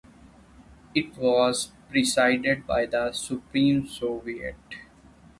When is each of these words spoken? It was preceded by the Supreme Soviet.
It 0.95 1.15
was 1.15 1.69
preceded 1.91 2.65
by 2.65 2.87
the 2.87 3.11
Supreme 3.11 3.85
Soviet. 3.87 4.55